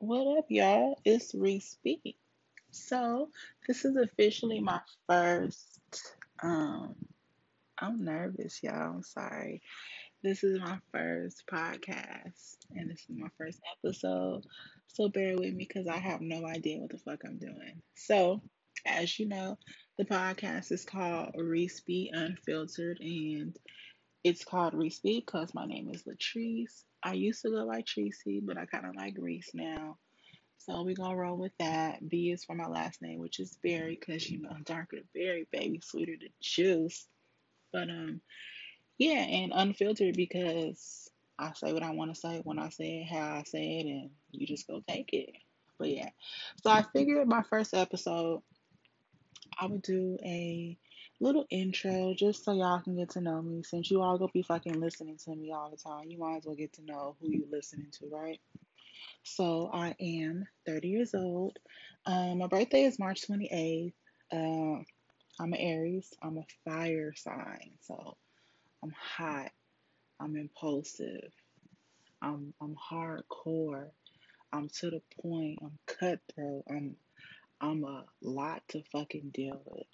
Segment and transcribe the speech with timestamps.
[0.00, 0.96] What up, y'all?
[1.04, 2.14] It's Reese B.
[2.70, 3.30] So,
[3.66, 5.80] this is officially my first.
[6.40, 6.94] Um,
[7.76, 8.94] I'm nervous, y'all.
[8.94, 9.60] I'm sorry.
[10.22, 14.46] This is my first podcast, and this is my first episode.
[14.86, 17.82] So, bear with me because I have no idea what the fuck I'm doing.
[17.96, 18.40] So,
[18.86, 19.58] as you know,
[19.98, 23.58] the podcast is called Reese B Unfiltered, and
[24.22, 26.84] it's called Reese B because my name is Latrice.
[27.02, 29.96] I used to go by Tracy, but I kind of like Reese now.
[30.58, 32.06] So we're gonna roll with that.
[32.06, 35.80] B is for my last name, which is Berry, because you know darker berry, baby,
[35.82, 37.06] sweeter the juice.
[37.72, 38.20] But um,
[38.98, 41.08] yeah, and unfiltered because
[41.38, 43.86] I say what I want to say when I say it, how I say it,
[43.86, 45.30] and you just go take it.
[45.78, 46.10] But yeah,
[46.62, 48.42] so I figured my first episode,
[49.58, 50.76] I would do a
[51.20, 53.62] little intro just so y'all can get to know me.
[53.62, 56.44] Since you all gonna be fucking listening to me all the time, you might as
[56.46, 58.40] well get to know who you listening to, right?
[59.24, 61.58] So I am 30 years old.
[62.06, 63.92] Um, my birthday is March 28th.
[64.32, 64.82] Uh,
[65.40, 66.12] I'm an Aries.
[66.22, 67.72] I'm a fire sign.
[67.80, 68.16] So
[68.82, 69.50] I'm hot.
[70.20, 71.32] I'm impulsive.
[72.22, 73.90] I'm I'm hardcore.
[74.52, 75.58] I'm to the point.
[75.62, 76.64] I'm cutthroat.
[76.70, 76.96] I'm
[77.60, 79.86] I'm a lot to fucking deal with.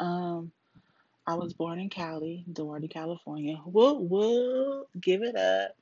[0.00, 0.52] Um,
[1.26, 3.56] I was born in Cali, Duarte, California.
[3.64, 5.72] Whoop whoop, give it up.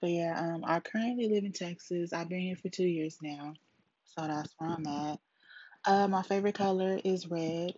[0.00, 2.12] But yeah, um, I currently live in Texas.
[2.12, 3.54] I've been here for two years now,
[4.04, 5.20] so that's where I'm at.
[5.86, 7.74] Uh, my favorite color is red.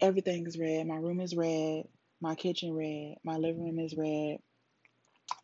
[0.00, 0.86] Everything is red.
[0.86, 1.88] My room is red.
[2.20, 3.16] My kitchen red.
[3.24, 4.38] My living room is red.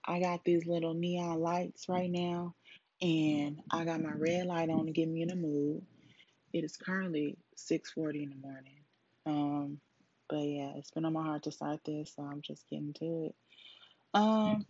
[0.07, 2.55] I got these little neon lights right now,
[3.03, 5.83] and I got my red light on to get me in the mood.
[6.53, 8.80] It is currently 6:40 in the morning.
[9.27, 9.81] Um,
[10.29, 13.27] but yeah, it's been on my heart to start this, so I'm just getting to
[13.27, 13.35] it.
[14.15, 14.67] Um,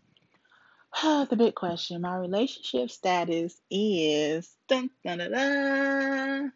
[1.03, 2.01] the big question.
[2.01, 6.53] My relationship status is dun, dun, dun, dun,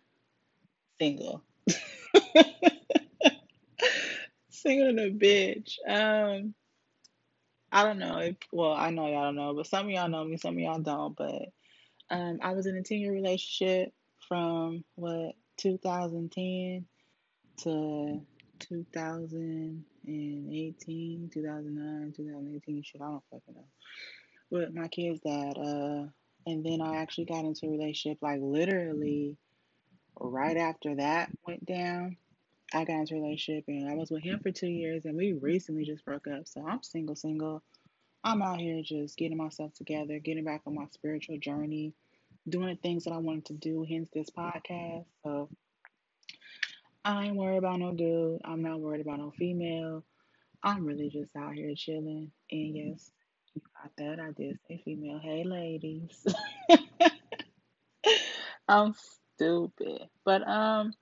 [0.99, 1.43] single.
[4.51, 5.77] single and a bitch.
[5.87, 6.55] Um,
[7.71, 10.25] I don't know if well, I know y'all don't know, but some of y'all know
[10.25, 11.17] me, some of y'all don't.
[11.17, 11.51] But
[12.11, 13.93] um, I was in a ten year relationship
[14.29, 16.87] from what 2010
[17.59, 18.21] to
[18.59, 22.83] 2018, 2009, 2018.
[22.83, 23.69] Shit, I don't fucking know.
[24.51, 25.57] With my kid's dad.
[25.59, 26.07] Uh,
[26.47, 29.37] and then I actually got into a relationship like literally
[30.19, 32.17] right after that went down.
[32.73, 35.33] I got into a relationship and I was with him for two years and we
[35.33, 36.47] recently just broke up.
[36.47, 37.63] So I'm single, single.
[38.23, 41.95] I'm out here just getting myself together, getting back on my spiritual journey,
[42.49, 45.05] doing the things that I wanted to do, hence this podcast.
[45.23, 45.49] So
[47.05, 48.41] I ain't worried about no dude.
[48.45, 50.05] I'm not worried about no female.
[50.63, 52.31] I'm really just out here chilling.
[52.51, 53.11] And yes,
[53.55, 54.21] you got that.
[54.21, 55.21] I did say female.
[55.23, 56.27] Hey, ladies.
[58.69, 58.95] I'm
[59.37, 60.09] stupid.
[60.25, 60.93] But um,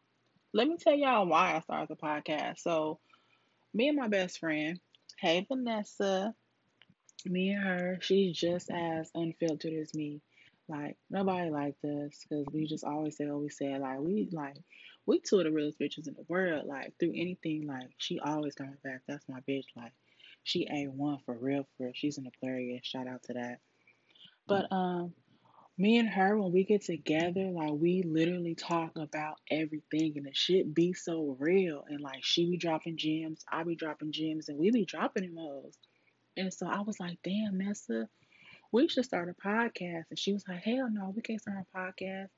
[0.54, 2.58] let me tell y'all why I started the podcast.
[2.58, 2.98] So,
[3.74, 4.80] me and my best friend,
[5.18, 6.34] hey Vanessa,
[7.24, 10.20] me and her, she's just as unfiltered as me.
[10.68, 13.80] Like nobody liked us because we just always say what we said.
[13.80, 14.56] Like we like
[15.06, 16.66] we two of the realest bitches in the world.
[16.66, 19.02] Like through anything, like she always coming back.
[19.08, 19.66] That's my bitch.
[19.76, 19.92] Like
[20.44, 21.66] she a one for real.
[21.76, 21.92] For real.
[21.94, 22.86] she's an Aquarius.
[22.86, 23.58] Shout out to that.
[24.46, 25.14] But um,
[25.78, 30.32] me and her when we get together, like we literally talk about everything, and the
[30.32, 31.84] shit be so real.
[31.88, 35.36] And like she be dropping gems, I be dropping gems, and we be dropping them
[35.38, 35.76] hoes.
[36.36, 38.08] And so I was like, damn, Nessa,
[38.72, 40.04] we should start a podcast.
[40.10, 42.28] And she was like, hell no, we can't start a podcast.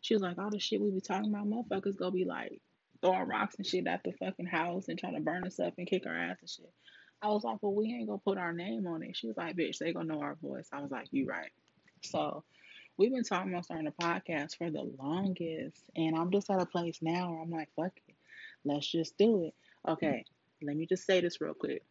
[0.00, 2.60] She was like, all the shit we be talking about, motherfuckers gonna be like
[3.00, 5.86] throwing rocks and shit at the fucking house and trying to burn us up and
[5.86, 6.72] kick our ass and shit.
[7.22, 9.16] I was like, well, we ain't gonna put our name on it.
[9.16, 10.68] She was like, bitch, they gonna know our voice.
[10.72, 11.52] I was like, you right.
[12.02, 12.44] So
[12.98, 15.80] we've been talking about starting a podcast for the longest.
[15.96, 18.14] And I'm just at a place now where I'm like, fuck it.
[18.64, 19.54] Let's just do it.
[19.88, 20.24] Okay,
[20.62, 21.82] let me just say this real quick.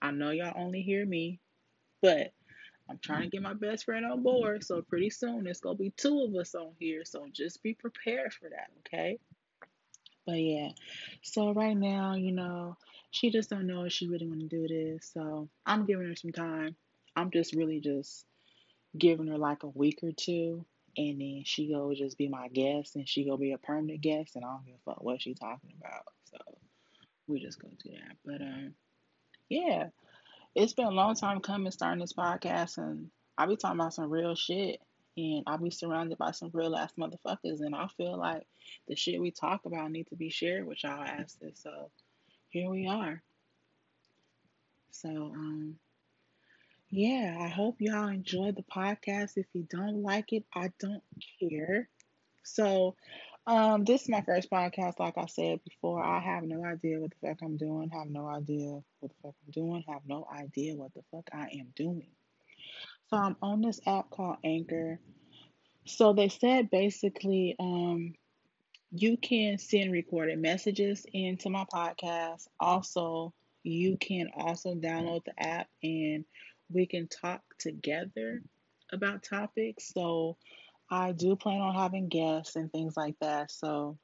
[0.00, 1.40] I know y'all only hear me,
[2.00, 2.32] but
[2.90, 4.64] I'm trying to get my best friend on board.
[4.64, 7.04] So pretty soon it's gonna be two of us on here.
[7.04, 9.18] So just be prepared for that, okay?
[10.26, 10.70] But yeah.
[11.22, 12.76] So right now, you know,
[13.10, 15.10] she just don't know if she really wanna do this.
[15.14, 16.74] So I'm giving her some time.
[17.14, 18.24] I'm just really just
[18.98, 20.64] giving her like a week or two
[20.96, 24.34] and then she go just be my guest and she go be a permanent guest
[24.34, 26.06] and I don't give a fuck what she talking about.
[26.24, 26.38] So
[27.28, 28.16] we just go do that.
[28.24, 28.74] But um
[29.48, 29.88] yeah,
[30.54, 34.10] it's been a long time coming starting this podcast and I be talking about some
[34.10, 34.80] real shit
[35.16, 38.46] and I be surrounded by some real ass motherfuckers and I feel like
[38.88, 41.60] the shit we talk about need to be shared with y'all asses.
[41.62, 41.90] So
[42.48, 43.22] here we are.
[44.90, 45.76] So um
[46.92, 49.36] yeah, I hope y'all enjoyed the podcast.
[49.36, 51.02] If you don't like it, I don't
[51.38, 51.88] care.
[52.42, 52.96] So,
[53.46, 54.98] um, this is my first podcast.
[54.98, 57.90] Like I said before, I have no idea what the fuck I'm doing.
[57.90, 59.84] Have no idea what the fuck I'm doing.
[59.88, 62.08] Have no idea what the fuck I am doing.
[63.08, 65.00] So I'm on this app called Anchor.
[65.84, 68.14] So they said basically, um,
[68.92, 72.46] you can send recorded messages into my podcast.
[72.58, 73.32] Also,
[73.62, 76.24] you can also download the app and
[76.72, 78.42] we can talk together
[78.92, 79.92] about topics.
[79.92, 80.36] So
[80.90, 83.50] I do plan on having guests and things like that.
[83.50, 83.96] So,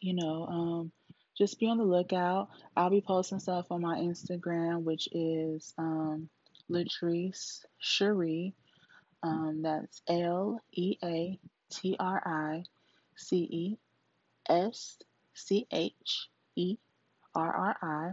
[0.00, 0.92] you know, um,
[1.36, 2.48] just be on the lookout.
[2.76, 6.28] I'll be posting stuff on my Instagram, which is um,
[6.70, 8.54] Latrice Cherie.
[9.22, 11.38] Um, that's L E A
[11.70, 12.64] T R I
[13.16, 13.78] C E
[14.48, 14.96] S
[15.34, 16.78] C H E
[17.34, 18.12] R R I.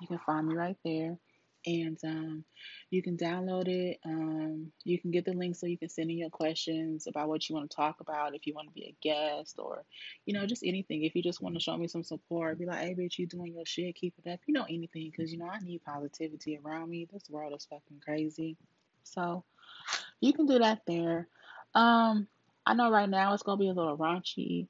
[0.00, 1.16] You can find me right there.
[1.66, 2.44] And um,
[2.90, 3.98] you can download it.
[4.04, 7.48] Um, you can get the link so you can send in your questions about what
[7.48, 8.34] you want to talk about.
[8.34, 9.84] If you want to be a guest or,
[10.24, 11.04] you know, just anything.
[11.04, 13.54] If you just want to show me some support, be like, hey, bitch, you doing
[13.54, 13.94] your shit.
[13.94, 14.40] Keep it up.
[14.46, 15.10] You know, anything.
[15.10, 17.06] Because, you know, I need positivity around me.
[17.12, 18.56] This world is fucking crazy.
[19.04, 19.44] So
[20.20, 21.28] you can do that there.
[21.74, 22.26] Um,
[22.66, 24.68] I know right now it's going to be a little raunchy.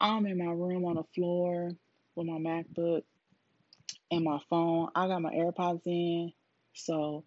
[0.00, 1.72] I'm in my room on the floor
[2.14, 3.02] with my MacBook
[4.10, 4.88] and my phone.
[4.94, 6.32] I got my AirPods in,
[6.74, 7.24] so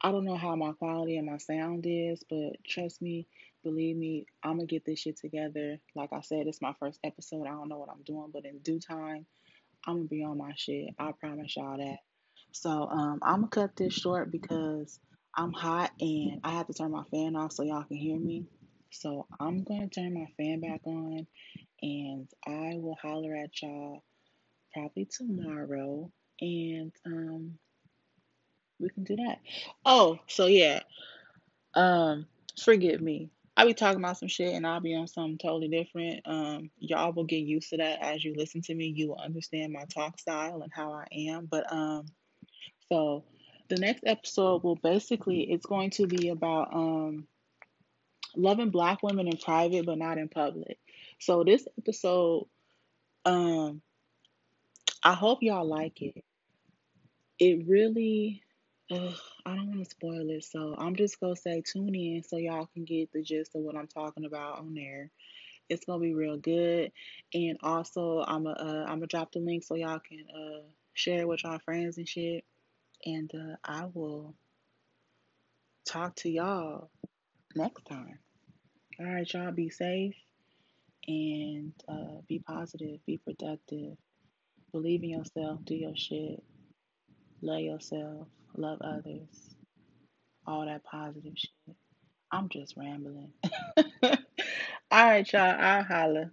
[0.00, 3.26] I don't know how my quality and my sound is, but trust me,
[3.64, 5.78] believe me, I'm gonna get this shit together.
[5.94, 7.46] Like I said, it's my first episode.
[7.46, 9.26] I don't know what I'm doing, but in due time,
[9.86, 10.94] I'm gonna be on my shit.
[10.98, 11.98] I promise y'all that.
[12.52, 15.00] So um, I'm gonna cut this short because
[15.36, 18.46] I'm hot and I have to turn my fan off so y'all can hear me.
[18.90, 21.26] So I'm gonna turn my fan back on
[21.82, 24.02] and I will holler at y'all
[24.72, 26.10] probably tomorrow,
[26.40, 27.58] and um,
[28.78, 29.38] we can do that.
[29.84, 30.80] Oh, so yeah,
[31.74, 32.26] um,
[32.62, 33.30] forgive me.
[33.56, 36.20] I'll be talking about some shit and I'll be on something totally different.
[36.26, 38.86] Um, y'all will get used to that as you listen to me.
[38.86, 41.46] You will understand my talk style and how I am.
[41.46, 42.06] But um,
[42.88, 43.24] so
[43.68, 47.26] the next episode will basically it's going to be about um
[48.36, 50.78] loving black women in private but not in public.
[51.18, 52.46] So this episode,
[53.24, 53.82] um,
[55.02, 56.24] I hope y'all like it.
[57.38, 58.42] It really,
[58.90, 59.14] ugh,
[59.46, 62.68] I don't want to spoil it, so I'm just gonna say tune in so y'all
[62.74, 65.10] can get the gist of what I'm talking about on there.
[65.68, 66.92] It's gonna be real good,
[67.34, 70.62] and also I'm a uh, I'm gonna drop the link so y'all can uh
[70.94, 72.44] share it with y'all friends and shit.
[73.06, 74.34] And uh, I will
[75.86, 76.90] talk to y'all
[77.54, 78.18] next time.
[79.00, 80.16] All right, y'all be safe
[81.06, 83.96] and uh, be positive, be productive,
[84.72, 86.42] believe in yourself, do your shit,
[87.42, 89.56] love yourself, love others,
[90.46, 91.76] all that positive shit.
[92.32, 93.32] I'm just rambling.
[94.92, 95.56] All right, y'all.
[95.58, 96.30] I'll holla.